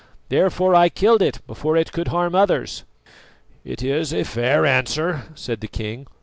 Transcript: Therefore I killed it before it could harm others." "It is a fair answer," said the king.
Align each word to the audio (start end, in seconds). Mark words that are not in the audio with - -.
Therefore 0.29 0.73
I 0.73 0.89
killed 0.89 1.21
it 1.21 1.45
before 1.45 1.77
it 1.77 1.91
could 1.91 2.07
harm 2.07 2.33
others." 2.33 2.85
"It 3.63 3.83
is 3.83 4.11
a 4.11 4.23
fair 4.23 4.65
answer," 4.65 5.25
said 5.35 5.61
the 5.61 5.67
king. 5.67 6.07